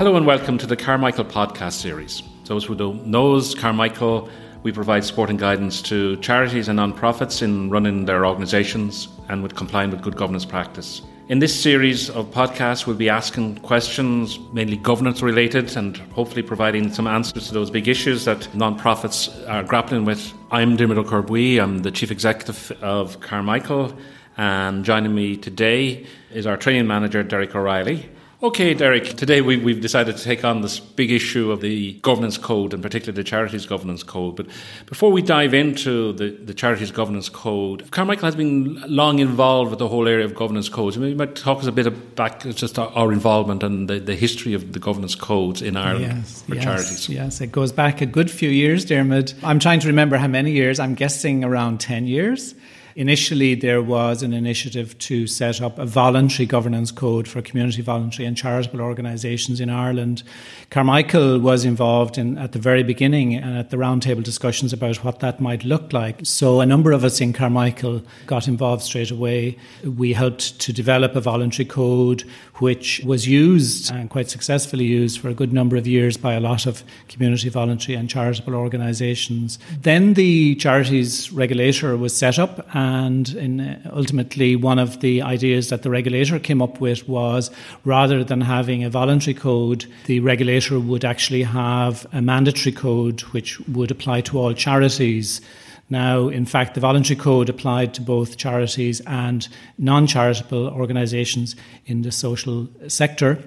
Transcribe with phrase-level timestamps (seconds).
[0.00, 2.22] Hello and welcome to the Carmichael podcast series.
[2.46, 4.30] Those who don't know Carmichael,
[4.62, 9.54] we provide support and guidance to charities and non-profits in running their organisations and with
[9.54, 11.02] complying with good governance practice.
[11.28, 16.90] In this series of podcasts, we'll be asking questions mainly governance related and hopefully providing
[16.90, 20.32] some answers to those big issues that non-profits are grappling with.
[20.50, 23.94] I'm Dermot Ó Corrbuí, I'm the Chief Executive of Carmichael,
[24.38, 28.08] and joining me today is our training manager, Derek O'Reilly.
[28.42, 32.38] Okay, Derek, today we, have decided to take on this big issue of the governance
[32.38, 34.36] code, and particularly the Charities Governance Code.
[34.36, 34.46] But
[34.86, 39.78] before we dive into the, the Charities Governance Code, Carmichael has been long involved with
[39.78, 40.96] the whole area of governance codes.
[40.96, 44.14] Maybe you might talk us a bit about just our, our involvement and the, the,
[44.14, 47.08] history of the governance codes in Ireland yes, for yes, charities.
[47.10, 49.34] Yes, it goes back a good few years, Dermot.
[49.42, 50.80] I'm trying to remember how many years.
[50.80, 52.54] I'm guessing around 10 years.
[52.96, 58.26] Initially, there was an initiative to set up a voluntary governance code for community, voluntary,
[58.26, 60.22] and charitable organisations in Ireland.
[60.70, 65.20] Carmichael was involved in at the very beginning and at the roundtable discussions about what
[65.20, 66.20] that might look like.
[66.24, 69.56] So, a number of us in Carmichael got involved straight away.
[69.84, 72.24] We helped to develop a voluntary code,
[72.56, 76.40] which was used and quite successfully used for a good number of years by a
[76.40, 79.58] lot of community, voluntary, and charitable organisations.
[79.80, 85.68] Then the charities regulator was set up and in, uh, ultimately, one of the ideas
[85.68, 87.50] that the regulator came up with was
[87.84, 93.60] rather than having a voluntary code, the regulator would actually have a mandatory code which
[93.68, 95.42] would apply to all charities.
[95.90, 102.02] Now, in fact, the voluntary code applied to both charities and non charitable organisations in
[102.02, 103.38] the social sector.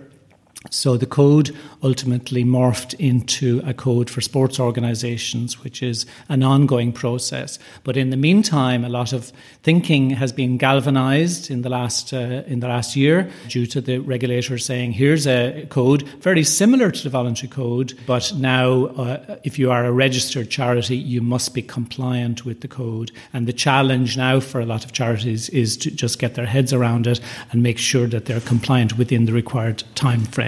[0.69, 6.93] So the code ultimately morphed into a code for sports organisations, which is an ongoing
[6.93, 7.59] process.
[7.83, 12.43] But in the meantime, a lot of thinking has been galvanised in the last uh,
[12.47, 17.03] in the last year due to the regulator saying, "Here's a code very similar to
[17.03, 21.61] the voluntary code, but now uh, if you are a registered charity, you must be
[21.61, 25.91] compliant with the code." And the challenge now for a lot of charities is to
[25.91, 27.19] just get their heads around it
[27.51, 30.42] and make sure that they're compliant within the required time frame.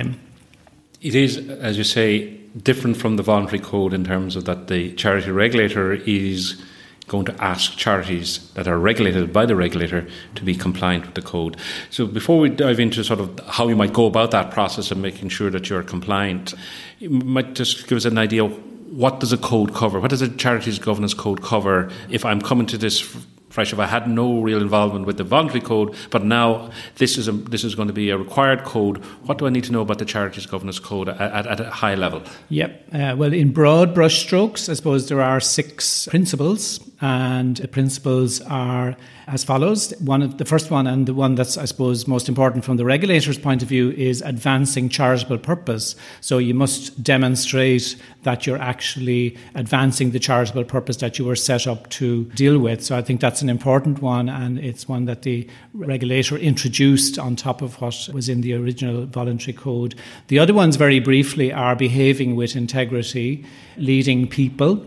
[1.02, 4.94] It is, as you say, different from the voluntary code in terms of that the
[4.94, 6.62] charity regulator is
[7.08, 11.22] going to ask charities that are regulated by the regulator to be compliant with the
[11.22, 11.58] code.
[11.92, 14.98] So before we dive into sort of how you might go about that process of
[14.98, 16.56] making sure that you're compliant,
[16.98, 20.00] you might just give us an idea what does a code cover?
[20.00, 23.02] What does a charities governance code cover if I'm coming to this
[23.64, 27.32] if I had no real involvement with the voluntary code, but now this is a,
[27.32, 28.98] this is going to be a required code.
[29.26, 31.70] What do I need to know about the Charities Governance Code at, at, at a
[31.70, 32.22] high level?
[32.50, 32.88] Yep.
[32.94, 38.96] Uh, well, in broad brushstrokes, I suppose there are six principles, and the principles are
[39.28, 39.94] as follows.
[40.00, 42.86] One of the first one, and the one that's I suppose most important from the
[42.86, 45.96] regulator's point of view, is advancing charitable purpose.
[46.22, 51.68] So you must demonstrate that you're actually advancing the charitable purpose that you were set
[51.68, 52.84] up to deal with.
[52.84, 57.36] So I think that's an important one, and it's one that the regulator introduced on
[57.36, 59.96] top of what was in the original voluntary code.
[60.28, 63.46] The other ones, very briefly, are behaving with integrity,
[63.78, 64.86] leading people,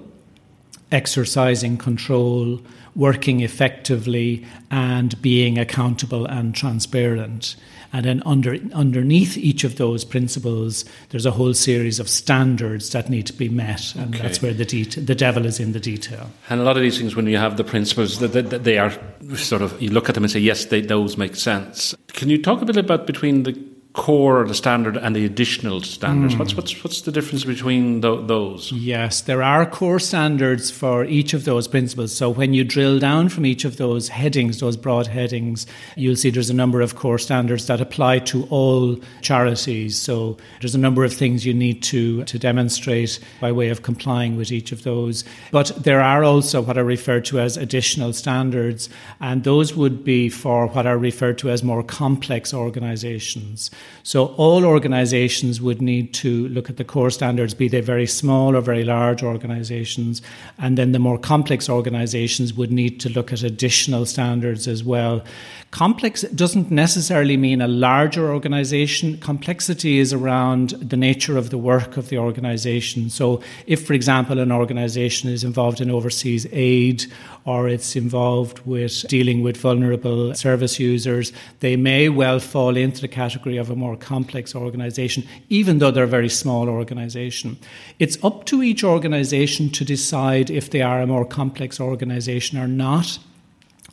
[0.90, 2.60] exercising control
[2.98, 7.56] working effectively and being accountable and transparent.
[7.90, 13.08] And then under, underneath each of those principles, there's a whole series of standards that
[13.08, 14.22] need to be met, and okay.
[14.22, 16.28] that's where the det- the devil is in the detail.
[16.50, 18.92] And a lot of these things, when you have the principles, they, they are
[19.36, 21.94] sort of you look at them and say, yes, they, those make sense.
[22.08, 23.58] Can you talk a bit about between the
[23.98, 26.34] core, or the standard, and the additional standards.
[26.34, 26.38] Mm.
[26.38, 28.70] What's what's what's the difference between th- those?
[28.72, 32.14] Yes, there are core standards for each of those principles.
[32.14, 35.66] So when you drill down from each of those headings, those broad headings,
[35.96, 40.00] you'll see there's a number of core standards that apply to all charities.
[40.00, 44.36] So there's a number of things you need to to demonstrate by way of complying
[44.36, 45.24] with each of those.
[45.50, 48.88] But there are also what are referred to as additional standards,
[49.20, 53.70] and those would be for what are referred to as more complex organizations.
[54.02, 58.56] So all organizations would need to look at the core standards, be they very small
[58.56, 60.22] or very large organizations.
[60.58, 65.22] And then the more complex organizations would need to look at additional standards as well.
[65.70, 69.18] Complex doesn't necessarily mean a larger organization.
[69.18, 73.10] Complexity is around the nature of the work of the organization.
[73.10, 77.04] So, if, for example, an organization is involved in overseas aid
[77.44, 83.08] or it's involved with dealing with vulnerable service users, they may well fall into the
[83.08, 87.58] category of a more complex organization, even though they're a very small organization.
[87.98, 92.68] It's up to each organization to decide if they are a more complex organization or
[92.68, 93.18] not.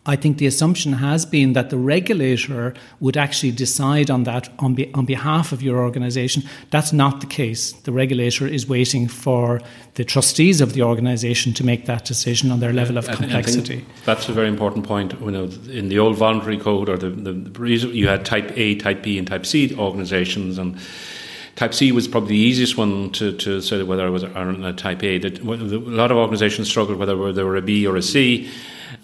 [0.07, 4.75] I think the assumption has been that the regulator would actually decide on that on,
[4.75, 6.43] be, on behalf of your organisation.
[6.69, 7.71] That's not the case.
[7.71, 9.61] The regulator is waiting for
[9.95, 13.83] the trustees of the organisation to make that decision on their level of complexity.
[14.05, 15.19] that's a very important point.
[15.19, 19.01] You know, in the old voluntary code, or the, the, you had Type A, Type
[19.01, 20.77] B, and Type C organisations, and
[21.55, 25.03] Type C was probably the easiest one to, to say whether it was a Type
[25.03, 25.17] A.
[25.17, 28.51] That a lot of organisations struggled whether they were a B or a C.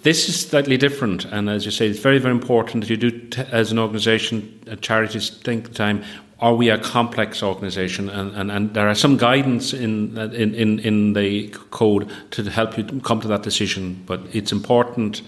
[0.03, 3.11] This is slightly different, and as you say, it's very, very important that you do,
[3.11, 6.03] t- as an organisation, a uh, charities think time.
[6.39, 8.09] Are we a complex organisation?
[8.09, 12.43] And, and, and there are some guidance in, uh, in, in, in the code to
[12.49, 15.21] help you come to that decision, but it's important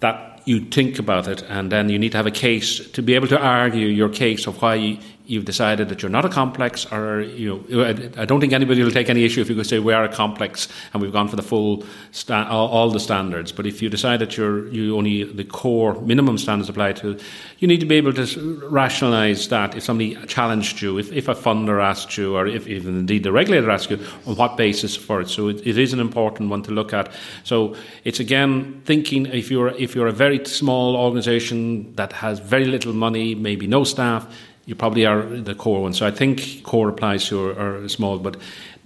[0.00, 3.14] that you think about it, and then you need to have a case to be
[3.14, 7.20] able to argue your case of why you've decided that you're not a complex, or
[7.20, 7.84] you know,
[8.16, 10.68] I don't think anybody will take any issue if you say we are a complex
[10.92, 13.52] and we've gone for the full sta- all, all, the standards.
[13.52, 17.18] But if you decide that you're you only the core minimum standards apply to,
[17.58, 21.34] you need to be able to rationalise that if somebody challenged you, if, if a
[21.34, 25.20] funder asked you, or if even indeed the regulator asked you, on what basis for
[25.20, 25.28] it.
[25.28, 27.12] So it, it is an important one to look at.
[27.44, 32.64] So it's again thinking if you're if you're a very small organisation that has very
[32.64, 34.26] little money, maybe no staff
[34.72, 35.92] you probably are the core one.
[35.92, 38.38] So I think core applies to are, small, but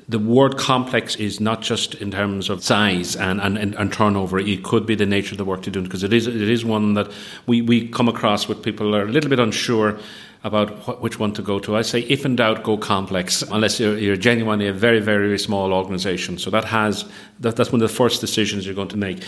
[0.09, 4.41] the word complex is not just in terms of size and, and, and, turnover.
[4.41, 6.65] It could be the nature of the work you're doing because it is it is
[6.65, 7.09] one that
[7.47, 9.97] we, we come across with people are a little bit unsure
[10.43, 11.77] about which one to go to.
[11.77, 15.39] I say, if in doubt, go complex, unless you're, you're genuinely a very, very, very
[15.39, 16.37] small organisation.
[16.37, 17.05] So that has
[17.41, 19.23] that, that's one of the first decisions you're going to make.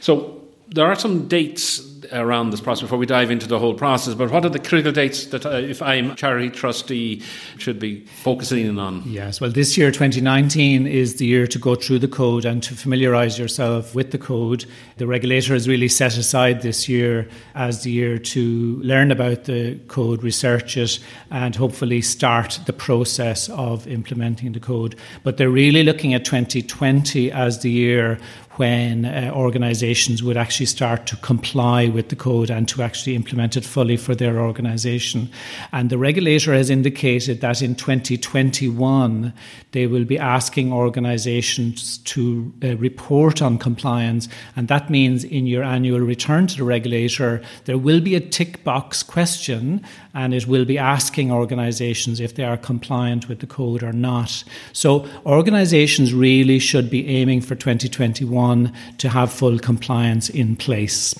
[0.00, 4.14] So there are some dates around this process before we dive into the whole process.
[4.14, 7.22] But what are the critical dates that, uh, if I'm charity trustee,
[7.58, 9.02] should be focusing in on?
[9.06, 12.74] Yes, well, this year, 2019, is the year to go through the code and to
[12.74, 14.64] familiarise yourself with the code.
[14.96, 19.78] The regulator has really set aside this year as the year to learn about the
[19.88, 20.98] code, research it,
[21.30, 24.96] and hopefully start the process of implementing the code.
[25.22, 28.18] But they're really looking at 2020 as the year
[28.56, 33.56] when uh, organizations would actually start to comply with the code and to actually implement
[33.56, 35.30] it fully for their organization.
[35.72, 39.32] And the regulator has indicated that in 2021,
[39.72, 44.28] they will be asking organizations to uh, report on compliance.
[44.56, 48.62] And that means in your annual return to the regulator, there will be a tick
[48.64, 49.84] box question
[50.14, 54.44] and it will be asking organizations if they are compliant with the code or not.
[54.72, 61.14] So organizations really should be aiming for 2021 to have full compliance in place.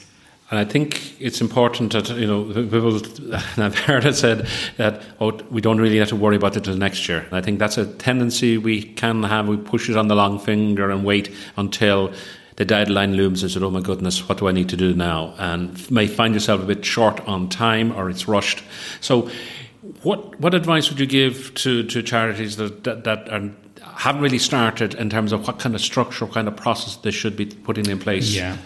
[0.51, 2.97] And I think it's important that, you know, people,
[3.57, 4.47] and I've heard it said
[4.77, 7.21] that, oh, we don't really have to worry about it until next year.
[7.21, 9.49] And I think that's a tendency we can have.
[9.49, 12.13] We push it on the long finger and wait until
[12.57, 15.35] the deadline looms and said, oh my goodness, what do I need to do now?
[15.39, 18.63] And may find yourself a bit short on time or it's rushed.
[19.01, 19.31] So,
[20.03, 23.51] what what advice would you give to, to charities that, that, that are,
[23.83, 27.11] haven't really started in terms of what kind of structure, what kind of process they
[27.11, 28.35] should be putting in place?
[28.35, 28.57] Yeah.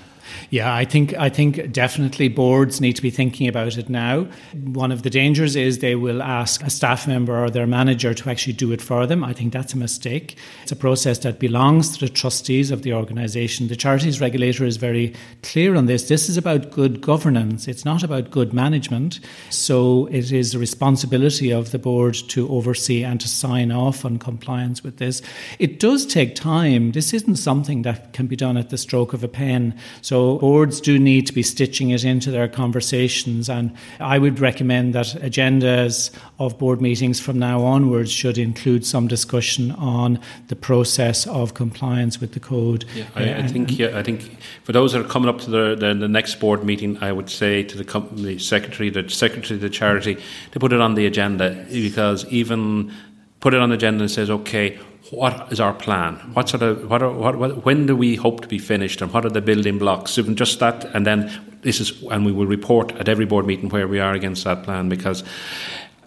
[0.50, 4.26] Yeah, I think I think definitely boards need to be thinking about it now.
[4.64, 8.30] One of the dangers is they will ask a staff member or their manager to
[8.30, 9.24] actually do it for them.
[9.24, 10.36] I think that's a mistake.
[10.62, 13.68] It's a process that belongs to the trustees of the organisation.
[13.68, 16.08] The charities regulator is very clear on this.
[16.08, 17.68] This is about good governance.
[17.68, 19.20] It's not about good management.
[19.50, 24.18] So it is the responsibility of the board to oversee and to sign off on
[24.18, 25.22] compliance with this.
[25.58, 26.92] It does take time.
[26.92, 29.78] This isn't something that can be done at the stroke of a pen.
[30.02, 33.48] So boards do need to be stitching it into their conversations.
[33.48, 39.08] And I would recommend that agendas of board meetings from now onwards should include some
[39.08, 42.84] discussion on the process of compliance with the code.
[42.94, 43.78] Yeah, I, I think.
[43.78, 46.64] Yeah, I think for those that are coming up to the, the, the next board
[46.64, 50.18] meeting, I would say to the company secretary, the secretary of the charity,
[50.52, 52.92] to put it on the agenda because even
[53.40, 54.78] put it on the agenda and says, okay,
[55.10, 56.16] what is our plan?
[56.34, 59.12] What sort of what, are, what, what, when do we hope to be finished, and
[59.12, 60.18] what are the building blocks?
[60.18, 61.30] Even just that, and then
[61.62, 64.62] this is, and we will report at every board meeting where we are against that
[64.62, 65.24] plan because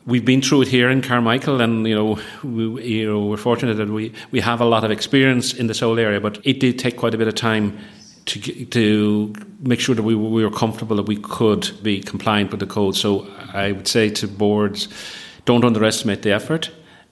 [0.05, 3.75] we've been through it here in Carmichael, and you know, we, you know, we're fortunate
[3.75, 6.77] that we we have a lot of experience in this whole area, but it did
[6.77, 7.77] take quite a bit of time.
[8.25, 12.60] To, to make sure that we, we were comfortable that we could be compliant with
[12.60, 12.96] the code.
[12.96, 14.88] So I would say to boards,
[15.46, 16.70] don't underestimate the effort.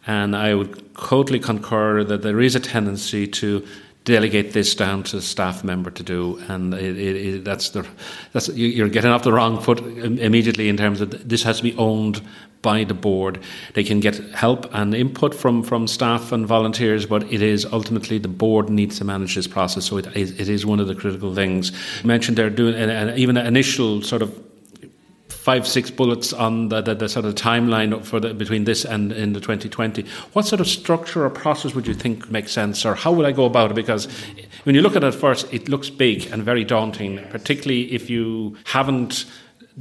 [0.07, 3.65] And I would totally concur that there is a tendency to
[4.05, 7.85] delegate this down to staff member to do, and it, it, it, that's the
[8.31, 11.75] that's you're getting off the wrong foot immediately in terms of this has to be
[11.75, 12.21] owned
[12.61, 13.39] by the board.
[13.73, 18.17] They can get help and input from, from staff and volunteers, but it is ultimately
[18.17, 19.85] the board needs to manage this process.
[19.85, 21.71] So it is, it is one of the critical things.
[22.01, 24.48] You mentioned they're doing an, an, even an initial sort of
[25.49, 29.11] five, six bullets on the, the, the, sort of timeline for the, between this and
[29.11, 30.05] in the 2020.
[30.33, 33.31] What sort of structure or process would you think makes sense, or how would I
[33.31, 33.73] go about it?
[33.73, 34.05] Because
[34.65, 38.57] when you look at it first, it looks big and very daunting, particularly if you
[38.63, 39.25] haven't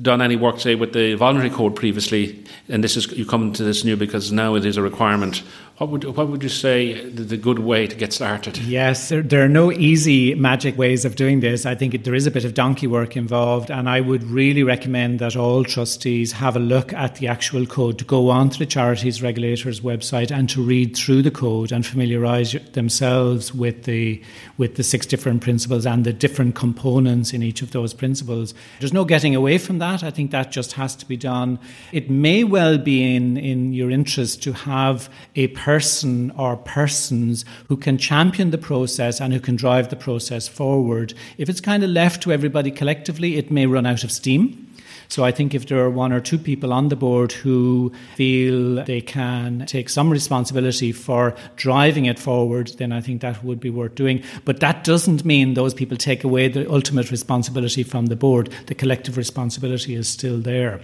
[0.01, 3.63] done any work, say, with the voluntary code previously, and this is you come to
[3.63, 5.43] this new because now it is a requirement.
[5.79, 8.59] What would what would you say the, the good way to get started?
[8.59, 11.65] Yes, there, there, are no easy magic ways of doing this.
[11.67, 14.65] I think it, there is a bit of donkey work involved, and I would really
[14.65, 18.67] recommend that all trustees have a look at the actual code to go onto the
[18.67, 24.21] charities regulator's website and to read through the code and familiarise themselves with the
[24.57, 28.53] with the six different principles and the different components in each of those principles.
[28.81, 30.03] There's no getting away from that.
[30.03, 31.61] I think that just has to be done.
[31.93, 37.77] It may well be in in your interest to have a person or persons who
[37.77, 41.13] can champion the process and who can drive the process forward.
[41.37, 44.67] If it's kind of left to everybody collectively, it may run out of steam.
[45.09, 48.83] So I think if there are one or two people on the board who feel
[48.87, 53.69] they can take some responsibility for driving it forward, then I think that would be
[53.69, 54.23] worth doing.
[54.47, 58.49] But that doesn't mean those people take away the ultimate responsibility from the board.
[58.69, 60.81] The collective responsibility is still there.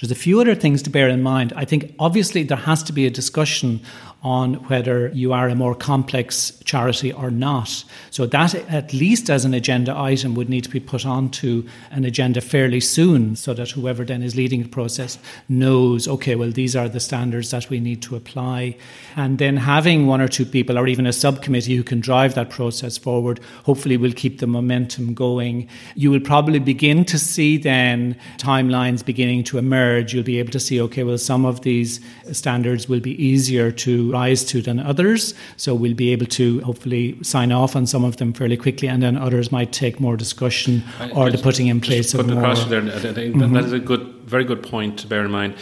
[0.00, 1.52] There's a few other things to bear in mind.
[1.56, 3.80] I think obviously there has to be a discussion
[4.22, 7.84] on whether you are a more complex charity or not.
[8.10, 12.04] So that, at least as an agenda item, would need to be put onto an
[12.04, 15.18] agenda fairly soon so that whoever then is leading the process
[15.48, 18.76] knows, okay, well, these are the standards that we need to apply.
[19.14, 22.50] And then having one or two people or even a subcommittee who can drive that
[22.50, 25.68] process forward, hopefully will keep the momentum going.
[25.94, 29.77] You will probably begin to see then timelines beginning to emerge.
[30.08, 32.00] You'll be able to see, okay, well, some of these
[32.32, 35.34] standards will be easier to rise to than others.
[35.56, 39.02] So we'll be able to hopefully sign off on some of them fairly quickly, and
[39.02, 40.82] then others might take more discussion
[41.14, 42.54] or the putting in place of more.
[42.54, 43.52] There, mm-hmm.
[43.54, 45.54] that is a good, very good point to bear in mind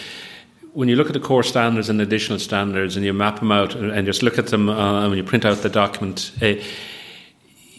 [0.76, 3.75] when you look at the core standards and additional standards and you map them out
[3.75, 6.52] and just look at them uh, when you print out the document, uh,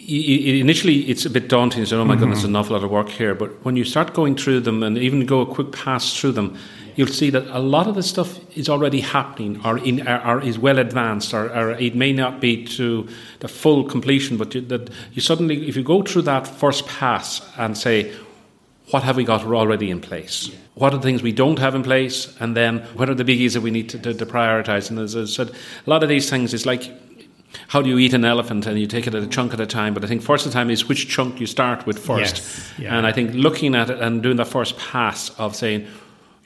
[0.08, 1.86] initially it's a bit daunting.
[1.86, 2.22] Say, oh my mm-hmm.
[2.22, 3.36] goodness, an awful lot of work here.
[3.36, 6.58] But when you start going through them and even go a quick pass through them,
[6.96, 10.42] you'll see that a lot of the stuff is already happening or, in, or, or
[10.42, 13.08] is well advanced or, or, it may not be to
[13.40, 17.42] the full completion, but you, that you suddenly, if you go through that first pass
[17.58, 18.12] and say,
[18.90, 20.50] what have we got already in place?
[20.76, 22.36] What are the things we don't have in place?
[22.40, 24.90] And then what are the biggies that we need to, to, to prioritize?
[24.90, 26.90] And as I said, a lot of these things is like
[27.70, 29.66] how do you eat an elephant and you take it at a chunk at a
[29.66, 32.74] time but i think first of time is which chunk you start with first yes,
[32.78, 32.98] yeah.
[32.98, 35.88] and i think looking at it and doing the first pass of saying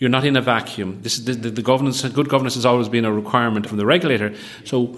[0.02, 1.00] you're not in a vacuum.
[1.04, 2.02] This is the, the, the governance.
[2.02, 4.34] Good governance has always been a requirement from the regulator.
[4.66, 4.98] So,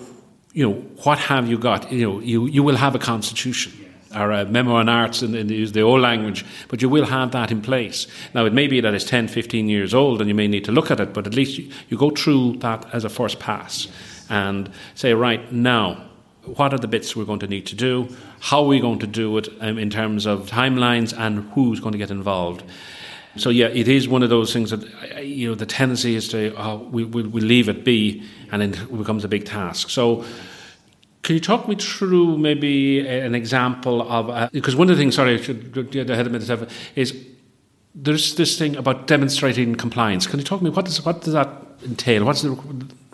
[0.54, 1.92] you know, what have you got?
[1.92, 3.74] You know, you, you will have a constitution
[4.16, 7.34] or a memo on arts in, in the, the old language, but you will have
[7.34, 8.08] that in place.
[8.34, 10.72] Now, it may be that it's 10, 15 years old and you may need to
[10.72, 13.90] look at it, but at least you, you go through that as a first pass
[14.34, 16.10] and say, right, now,
[16.46, 18.10] what are the bits we're going to need to do?
[18.40, 21.92] How are we going to do it um, in terms of timelines and who's going
[21.92, 22.64] to get involved?
[23.36, 26.54] So yeah, it is one of those things that you know the tendency is to
[26.58, 29.90] oh, we we we leave it be, and it becomes a big task.
[29.90, 30.26] So.
[31.24, 35.16] Can you talk me through maybe an example of uh, because one of the things
[35.16, 37.16] sorry I should get ahead of myself is
[37.96, 40.28] there's this thing about demonstrating compliance.
[40.28, 41.50] Can you talk me what does what does that
[41.86, 42.26] entail?
[42.26, 42.50] What's the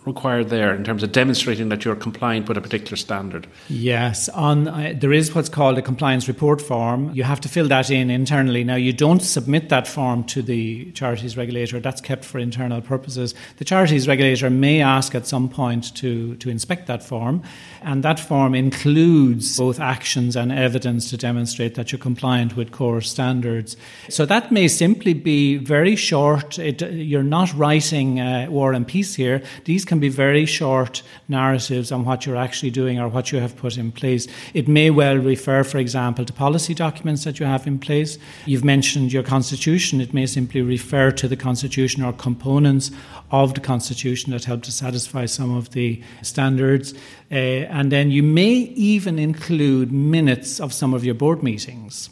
[0.10, 3.48] required there in terms of demonstrating that you're compliant with a particular standard?
[3.70, 7.12] Yes, on uh, there is what's called a compliance report form.
[7.13, 8.63] You have to fill that in internally.
[8.63, 11.80] Now you don't submit that form to the charities regulator.
[11.80, 13.36] That's kept for internal purposes.
[13.58, 17.42] The charities regulator may ask at some point to to inspect that form,
[17.82, 23.01] and that form includes both actions and evidence to demonstrate that you're compliant with core
[23.01, 23.78] standards.
[24.10, 26.60] So that may simply be very short.
[26.60, 29.42] It, you're not writing uh, War and Peace here.
[29.66, 33.56] These can be very short narratives on what you're actually doing or what you have
[33.56, 34.27] put in place.
[34.53, 38.18] It may well refer, for example, to policy documents that you have in place.
[38.46, 40.01] You've mentioned your constitution.
[40.01, 42.91] It may simply refer to the constitution or components
[43.32, 46.94] of the constitution that help to satisfy some of the standards.
[47.32, 47.36] Uh,
[47.70, 52.10] and then you may even include minutes of some of your board meetings.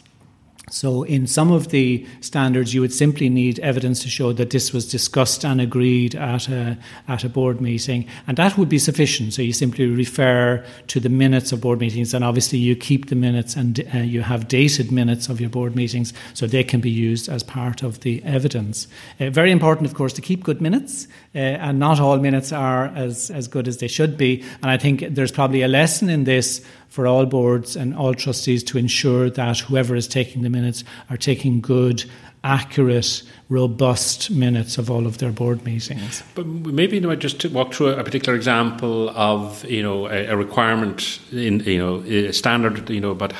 [0.70, 4.74] So, in some of the standards, you would simply need evidence to show that this
[4.74, 9.34] was discussed and agreed at a, at a board meeting, and that would be sufficient.
[9.34, 13.16] So, you simply refer to the minutes of board meetings, and obviously, you keep the
[13.16, 16.92] minutes and uh, you have dated minutes of your board meetings, so they can be
[16.92, 18.90] used as part of the evidence.
[19.22, 22.88] Uh, very important, of course, to keep good minutes, uh, and not all minutes are
[22.88, 24.44] as, as good as they should be.
[24.62, 28.64] And I think there's probably a lesson in this for all boards and all trustees
[28.64, 32.04] to ensure that whoever is taking the minutes are taking good,
[32.44, 36.24] accurate, robust minutes of all of their board meetings.
[36.36, 40.28] But maybe you know, just to walk through a particular example of you know a,
[40.28, 43.34] a requirement in you know a standard you know, but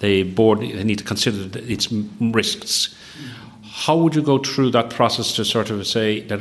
[0.00, 1.90] the board need to consider its
[2.20, 2.94] risks.
[3.18, 3.64] Mm.
[3.64, 6.40] How would you go through that process to sort of say that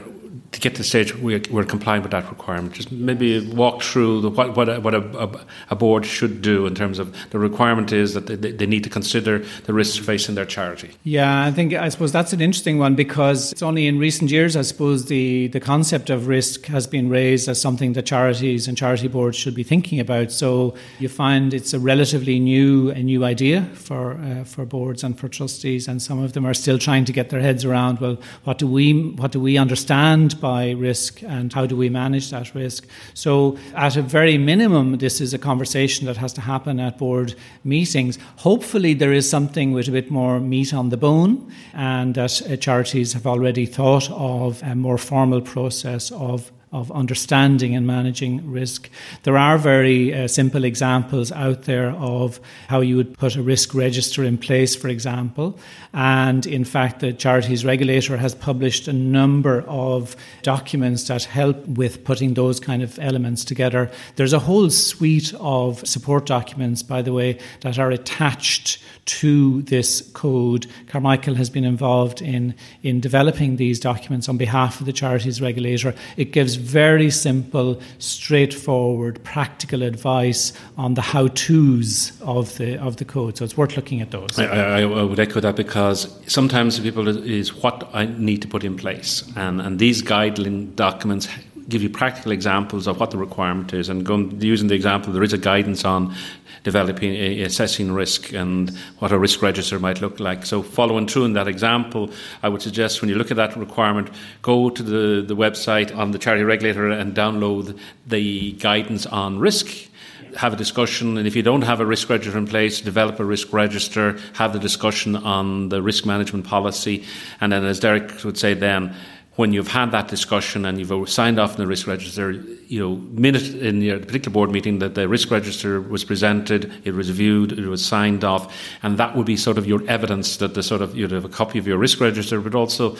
[0.51, 2.73] to get to the stage we're, we're complying with that requirement.
[2.73, 6.75] Just maybe walk through the, what, what, a, what a, a, board should do in
[6.75, 10.45] terms of the requirement is that they, they need to consider the risks facing their
[10.45, 10.91] charity.
[11.03, 14.55] Yeah, I think I suppose that's an interesting one because it's only in recent years
[14.55, 18.77] I suppose the, the concept of risk has been raised as something that charities and
[18.77, 20.31] charity boards should be thinking about.
[20.31, 25.17] So you find it's a relatively new a new idea for uh, for boards and
[25.17, 27.99] for trustees, and some of them are still trying to get their heads around.
[27.99, 32.31] Well, what do we what do we understand by risk and how do we manage
[32.31, 32.87] that risk.
[33.13, 37.35] So, at a very minimum, this is a conversation that has to happen at board
[37.63, 38.17] meetings.
[38.37, 42.57] Hopefully, there is something with a bit more meat on the bone, and that uh,
[42.57, 48.89] charities have already thought of a more formal process of of understanding and managing risk.
[49.23, 53.73] There are very uh, simple examples out there of how you would put a risk
[53.73, 55.59] register in place, for example.
[55.93, 62.05] And in fact, the charities regulator has published a number of documents that help with
[62.05, 63.91] putting those kind of elements together.
[64.15, 70.09] There's a whole suite of support documents, by the way, that are attached to this
[70.13, 70.67] code.
[70.87, 75.93] Carmichael has been involved in, in developing these documents on behalf of the charities regulator.
[76.15, 83.05] It gives very simple, straightforward, practical advice on the how to's of the, of the
[83.05, 83.37] code.
[83.37, 84.39] So it's worth looking at those.
[84.39, 88.63] I, I, I, would echo that because sometimes people is what I need to put
[88.63, 89.23] in place.
[89.35, 91.27] And, and these guideline documents
[91.69, 93.89] give you practical examples of what the requirement is.
[93.89, 96.15] And going, using the example, there is a guidance on
[96.63, 100.45] developing, eh, eh, assessing risk and what a risk register might look like.
[100.45, 102.11] So, following through in that example,
[102.43, 104.09] I would suggest when you look at that requirement,
[104.41, 107.77] go to the, the website on the charity regulator and download
[108.07, 109.89] the guidance on risk
[110.37, 113.25] have a discussion, and if you don't have a risk register in place, develop a
[113.25, 117.03] risk register, have the discussion on the risk management policy,
[117.39, 118.95] and then, as Derek would say, then
[119.41, 122.29] when you've had that discussion and you've signed off in the risk register,
[122.67, 126.93] you know, minute in your particular board meeting that the risk register was presented, it
[126.93, 130.53] was viewed, it was signed off, and that would be sort of your evidence that
[130.53, 132.95] the sort of you'd have a copy of your risk register, but also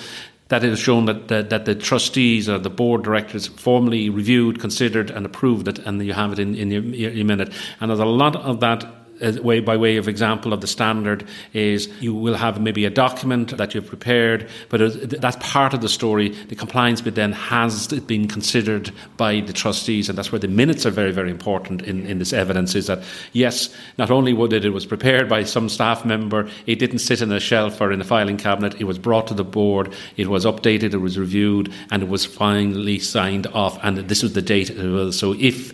[0.47, 4.59] that it has shown that, that, that the trustees or the board directors formally reviewed,
[4.59, 7.53] considered, and approved it, and you have it in, in your, your minute.
[7.79, 9.00] And there's a lot of that
[9.41, 13.57] way by way of example of the standard is you will have maybe a document
[13.57, 16.29] that you've prepared, but that's part of the story.
[16.29, 20.85] The compliance bit then has been considered by the trustees, and that's where the minutes
[20.85, 22.75] are very, very important in, in this evidence.
[22.75, 23.03] Is that
[23.33, 27.21] yes, not only was it, it was prepared by some staff member, it didn't sit
[27.21, 28.79] in a shelf or in a filing cabinet.
[28.79, 32.25] It was brought to the board, it was updated, it was reviewed, and it was
[32.25, 33.79] finally signed off.
[33.83, 34.67] And this was the date.
[35.13, 35.73] So if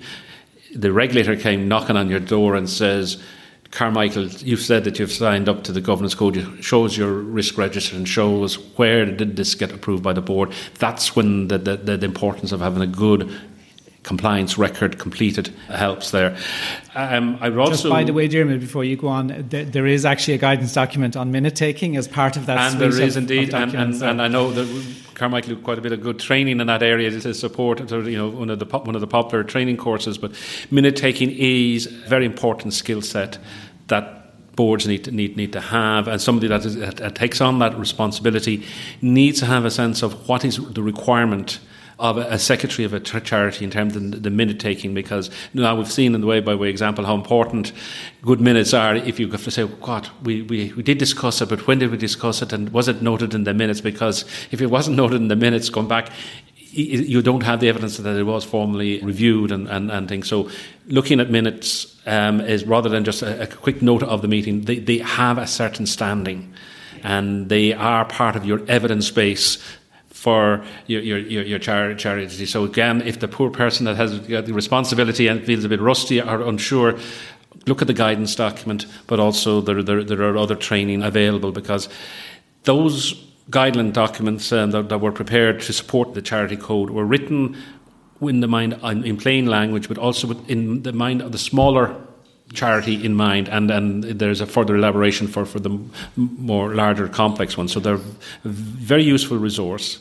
[0.76, 3.22] the regulator came knocking on your door and says,
[3.72, 6.38] Carmichael, you've said that you've signed up to the governance code.
[6.38, 10.54] It shows your risk register and shows where did this get approved by the board.
[10.80, 13.30] That's when the, the, the importance of having a good
[14.08, 16.38] compliance record completed helps there.
[16.96, 20.06] Um, I also, Just by the way, Jeremy, before you go on, th- there is
[20.06, 22.58] actually a guidance document on minute taking as part of that.
[22.58, 24.68] And there is of, indeed, of and, and, and, I know that
[25.14, 28.30] Carmichael did quite a bit of good training in that area to support, you know,
[28.30, 30.18] one of the one of the popular training courses.
[30.18, 30.32] But
[30.72, 33.38] minute taking is a very important skill set
[33.88, 37.60] that boards need to, need, need to have, and somebody that, is, that takes on
[37.60, 38.64] that responsibility
[39.02, 41.60] needs to have a sense of what is the requirement
[42.00, 45.92] of a, secretary of a charity in terms of the minute taking because now we've
[45.92, 47.72] seen in the way by way example how important
[48.22, 51.50] good minutes are if you have to say God we, we, we did discuss it
[51.50, 54.62] but when did we discuss it and was it noted in the minutes because if
[54.62, 56.12] it wasn't noted in the minutes going back
[56.78, 60.28] you don't have the evidence that it was formally reviewed and, and, and things.
[60.28, 60.50] So,
[60.88, 64.62] looking at minutes um, is rather than just a, a, quick note of the meeting,
[64.62, 66.54] they, they have a certain standing
[67.04, 69.58] and they are part of your evidence base
[70.18, 72.46] for your, your, your, charity.
[72.48, 76.20] So again, if the poor person that has the responsibility and feels a bit rusty
[76.20, 76.98] or unsure,
[77.68, 81.88] look at the guidance document, but also there, there, there are other training available because
[82.64, 83.14] those
[83.52, 87.56] guideline documents uh, that, that, were prepared to support the charity code were written
[88.20, 91.96] in the mind in plain language, but also in the mind of the smaller
[92.54, 95.78] charity in mind, and, and there's a further elaboration for, for the
[96.16, 97.72] more larger complex ones.
[97.72, 98.00] So they're a
[98.44, 100.00] very useful resource.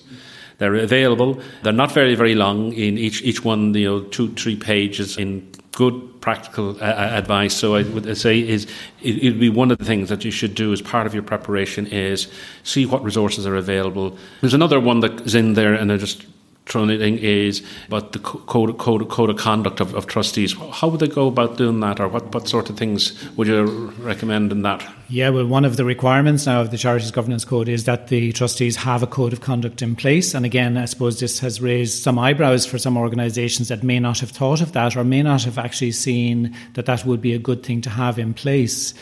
[0.59, 1.41] They're available.
[1.63, 5.51] They're not very, very long in each, each one, you know, two, three pages in
[5.73, 7.55] good practical uh, uh advice.
[7.55, 8.67] So I would say is
[9.03, 11.23] it would be one of the things that you should do as part of your
[11.23, 12.29] preparation is
[12.63, 14.17] see what resources are available.
[14.41, 16.25] There's another one that is in there, and I just
[16.67, 20.55] thrown it is but the code, code, code of conduct of, of, trustees.
[20.73, 23.93] How would they go about doing that, or what, what sort of things would you
[24.01, 24.85] recommend in that?
[25.09, 28.33] Yeah, well, one of the requirements now of the Charities Governance Code is that the
[28.33, 30.35] trustees have a code of conduct in place.
[30.35, 34.19] And again, I suppose this has raised some eyebrows for some organisations that may not
[34.19, 37.39] have thought of that or may not have actually seen that that would be a
[37.39, 38.95] good thing to have in place.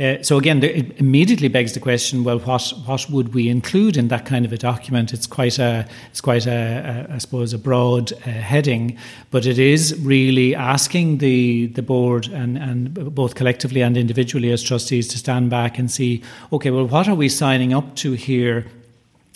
[0.00, 4.08] Uh, so again, it immediately begs the question: Well, what what would we include in
[4.08, 5.12] that kind of a document?
[5.12, 8.96] It's quite a it's quite a, a I suppose a broad uh, heading,
[9.30, 14.62] but it is really asking the the board and and both collectively and individually as
[14.62, 18.64] trustees to stand back and see, okay, well, what are we signing up to here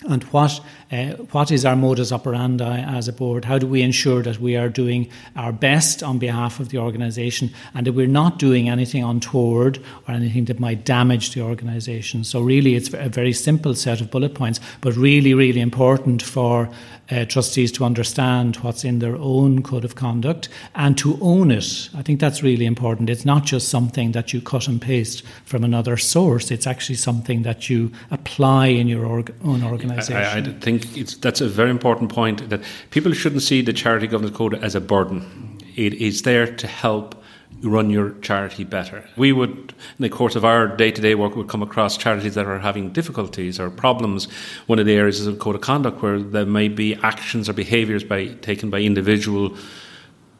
[0.07, 0.59] and what
[0.91, 3.45] uh, what is our modus operandi as a board?
[3.45, 7.51] How do we ensure that we are doing our best on behalf of the organisation
[7.73, 12.23] and that we're not doing anything untoward or anything that might damage the organisation?
[12.23, 16.69] So really, it's a very simple set of bullet points, but really, really important for
[17.11, 21.89] uh, trustees to understand what's in their own code of conduct and to own it.
[21.95, 23.09] I think that's really important.
[23.09, 27.43] It's not just something that you cut and paste from another source, it's actually something
[27.43, 30.15] that you apply in your org- own organisation.
[30.15, 34.35] I, I, think that's a very important point that people shouldn't see the Charity Governance
[34.35, 35.59] Code as a burden.
[35.75, 37.21] It is there to help
[37.61, 39.03] run your charity better.
[39.17, 42.35] We would, in the course of our day to day work, would come across charities
[42.35, 44.27] that are having difficulties or problems.
[44.67, 47.53] One of the areas is a code of conduct where there may be actions or
[47.53, 49.57] behaviours by, taken by individual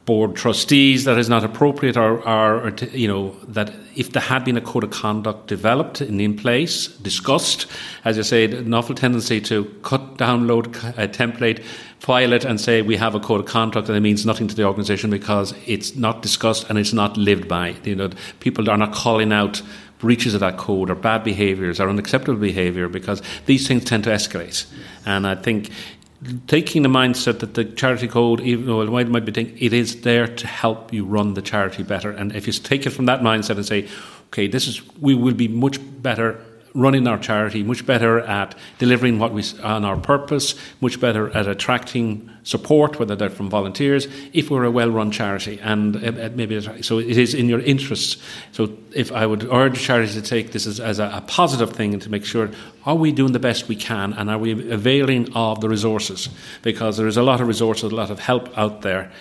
[0.06, 4.22] board trustees that is not appropriate or, or, or to, you know that if there
[4.22, 7.66] had been a code of conduct developed and in place discussed
[8.04, 11.64] as I say an awful tendency to cut download a template
[12.00, 14.56] file it and say we have a code of conduct and it means nothing to
[14.56, 17.76] the organisation because it's not discussed and it's not lived by.
[17.84, 19.64] You know people are not calling out
[19.98, 24.10] breaches of that code or bad behaviours or unacceptable behaviour because these things tend to
[24.12, 24.66] escalate.
[25.06, 25.72] And I think
[26.48, 30.02] taking the mindset that the charity code, even though it might be thinking, it is
[30.02, 32.12] there to help you run the charity better.
[32.12, 33.88] And if you take it from that mindset and say,
[34.28, 36.44] okay, this is we will be much better
[36.76, 41.48] running our charity, much better at delivering what we on our purpose, much better at
[41.48, 47.00] attracting support, whether they're from volunteers, if we're a well-run charity, and uh, maybe so
[47.00, 48.22] it is in your interests.
[48.52, 51.94] So if I would urge charities to take this as, as a, a positive thing
[51.94, 52.52] and to make sure
[52.86, 56.30] are we doing the best we can and are we availing of the resources
[56.62, 59.12] because there is a lot of resources, a lot of help out there.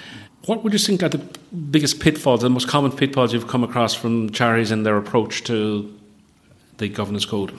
[0.47, 1.25] What would you think are the
[1.71, 5.99] biggest pitfalls, the most common pitfalls you've come across from charities in their approach to
[6.79, 7.53] the governance code?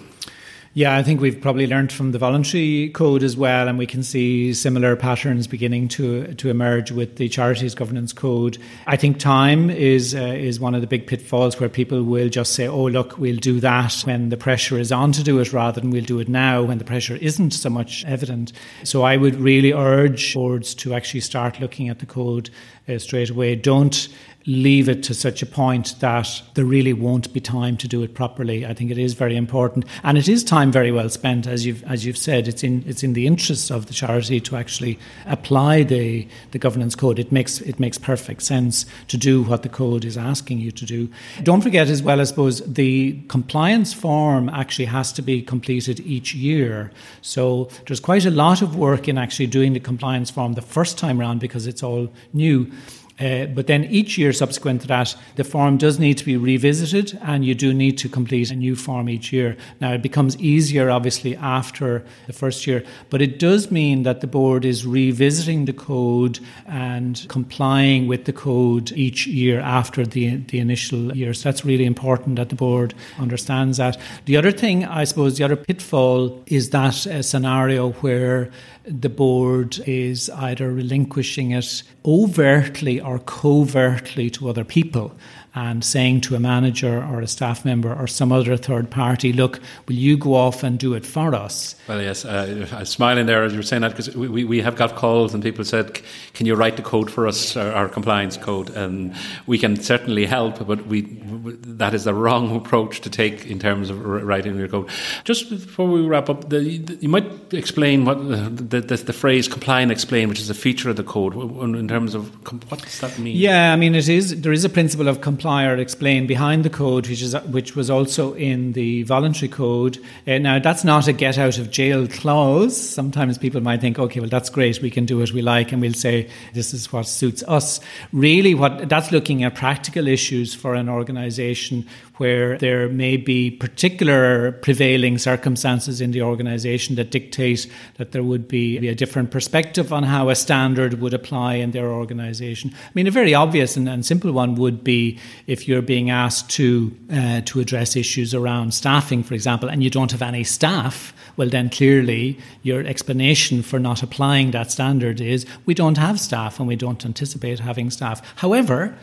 [0.77, 4.03] Yeah, I think we've probably learned from the voluntary code as well, and we can
[4.03, 8.57] see similar patterns beginning to to emerge with the charities governance code.
[8.85, 12.51] I think time is uh, is one of the big pitfalls where people will just
[12.51, 15.79] say, "Oh, look, we'll do that when the pressure is on to do it, rather
[15.79, 18.51] than we'll do it now when the pressure isn't so much evident."
[18.83, 22.49] So I would really urge boards to actually start looking at the code
[22.89, 23.55] uh, straight away.
[23.55, 24.09] Don't
[24.47, 28.13] leave it to such a point that there really won't be time to do it
[28.13, 28.65] properly.
[28.65, 31.83] I think it is very important, and it is time very well spent, as you've
[31.83, 32.47] as you've said.
[32.47, 36.95] It's in it's in the interests of the charity to actually apply the the governance
[36.95, 37.17] code.
[37.17, 40.85] It makes it makes perfect sense to do what the code is asking you to
[40.85, 41.09] do.
[41.43, 46.35] Don't forget as well, I suppose, the compliance form actually has to be completed each
[46.35, 46.91] year.
[47.21, 50.97] So there's quite a lot of work in actually doing the compliance form the first
[50.97, 52.71] time around because it's all new.
[53.19, 57.17] Uh, but then each year subsequent to that, the form does need to be revisited
[57.21, 59.55] and you do need to complete a new form each year.
[59.79, 64.27] Now, it becomes easier, obviously, after the first year, but it does mean that the
[64.27, 70.59] board is revisiting the code and complying with the code each year after the, the
[70.59, 71.33] initial year.
[71.33, 73.97] So that's really important that the board understands that.
[74.25, 78.51] The other thing, I suppose, the other pitfall is that uh, scenario where
[78.87, 85.15] the board is either relinquishing it overtly or covertly to other people
[85.55, 89.61] and saying to a manager or a staff member or some other third party, look,
[89.87, 91.75] will you go off and do it for us?
[91.87, 94.75] Well, yes, uh, I'm smiling there as you were saying that because we, we have
[94.75, 96.01] got calls and people said,
[96.33, 98.69] can you write the code for us, our, our compliance code?
[98.71, 99.15] And
[99.47, 103.89] we can certainly help, but we that is the wrong approach to take in terms
[103.89, 104.89] of writing your code.
[105.23, 109.47] Just before we wrap up, the, the, you might explain what the, the, the, phrase
[109.47, 112.29] comply and explain, which is a feature of the code, in terms of
[112.69, 113.37] what does that mean?
[113.37, 116.69] Yeah, I mean, it is there is a principle of comply or explain behind the
[116.69, 119.97] code, which is which was also in the voluntary code.
[120.27, 122.75] Uh, now, that's not a get out of jail clause.
[122.75, 125.81] Sometimes people might think, okay, well, that's great, we can do what we like, and
[125.81, 127.79] we'll say this is what suits us.
[128.11, 134.53] Really, what that's looking at practical issues for an organisation where there may be particular
[134.53, 140.03] prevailing circumstances in the organisation that dictate that there would be a different perspective on
[140.03, 142.71] how a standard would apply in their organisation.
[142.73, 146.49] I mean, a very obvious and, and, simple one would be if you're being asked
[146.51, 151.13] to uh, to address issues around staffing, for example, and you don't have any staff.
[151.37, 156.59] Well, then clearly your explanation for not applying that standard is we don't have staff
[156.59, 158.21] and we don't anticipate having staff.
[158.37, 158.95] However,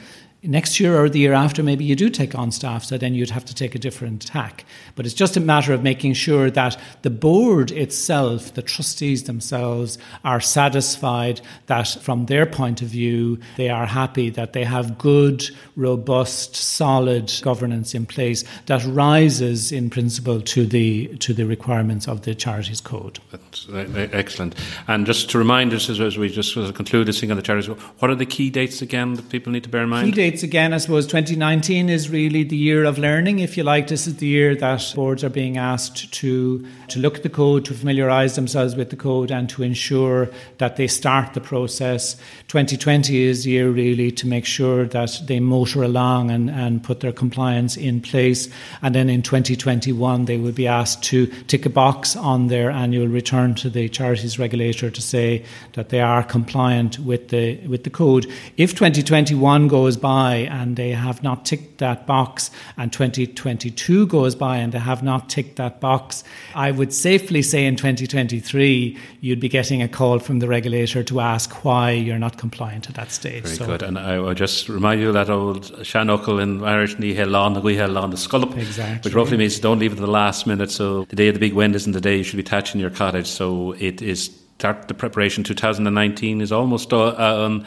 [0.43, 3.31] next year or the year after, maybe you do take on staff, so then you'd
[3.31, 4.65] have to take a different tack.
[4.97, 9.99] But it's just a matter of making sure that the board itself, the trustees themselves,
[10.25, 15.45] are satisfied that from their point of view, they are happy that they have good,
[15.77, 22.23] robust, solid governance in place that rises in principle to the to the requirements of
[22.23, 23.19] the charities code.
[23.31, 24.55] That's uh, excellent.
[24.89, 28.11] And just to remind us as we just conclude this thing on the charities, what
[28.11, 30.09] are the key dates again that people need to bear in mind?
[30.33, 33.89] Dates again, I suppose 2019 is really the year of learning, if you like.
[33.89, 37.67] This is the year that boards are being asked to, to look at the code,
[37.67, 42.15] to familiarise themselves with the code, and to ensure that they start the process.
[42.49, 47.01] 2020 is the year really to make sure that they motor along and, and put
[47.01, 48.49] their compliance in place.
[48.81, 53.07] And then in 2021, they will be asked to tick a box on their annual
[53.07, 57.91] return to the charities regulator to say that they are compliant with the, with the
[57.91, 58.27] code.
[58.57, 64.35] If 2021 goes by, by and they have not ticked that box, and 2022 goes
[64.35, 69.41] by and they have not ticked that box, I would safely say in 2023 you'd
[69.41, 73.11] be getting a call from the regulator to ask why you're not compliant at that
[73.13, 73.45] stage.
[73.45, 73.83] Very so, good.
[73.83, 78.11] And I would just remind you that old seanfhocal in Irish, Ni Helan, the Helan,
[78.11, 79.09] the Scullop, exactly.
[79.09, 80.71] which roughly means don't leave it to the last minute.
[80.71, 82.91] So the day of the big wind isn't the day you should be thatching your
[82.91, 83.27] cottage.
[83.27, 84.31] So it is
[84.63, 87.65] start the preparation 2019 is almost uh, um,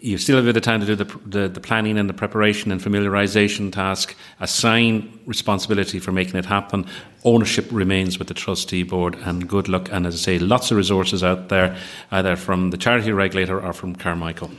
[0.00, 2.14] you still have a bit of time to do the, the, the, planning and the
[2.14, 4.14] preparation and familiarization task.
[4.38, 6.86] Assign responsibility for making it happen.
[7.24, 9.88] Ownership remains with the trustee board, and good luck.
[9.90, 11.76] And as I say, lots of resources out there,
[12.12, 14.50] either from the charity regulator or from Carmichael.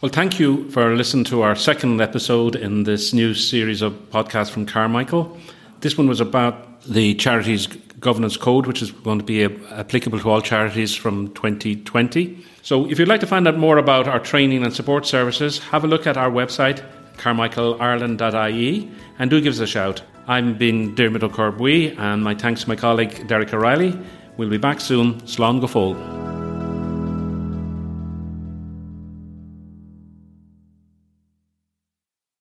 [0.00, 4.50] Well, thank you for listening to our second episode in this new series of podcasts
[4.50, 5.36] from Carmichael.
[5.80, 7.66] This one was about the charities
[8.00, 12.44] governance code, which is going to be applicable to all charities from 2020.
[12.62, 15.84] So, if you'd like to find out more about our training and support services, have
[15.84, 16.82] a look at our website,
[17.16, 20.02] carmichaelireland.ie, and do give us a shout.
[20.26, 23.98] I'm been Dermot Ó Corrbuí, and my thanks to my colleague Derek O'Reilly.
[24.36, 25.20] We'll be back soon.
[25.22, 25.66] Slán go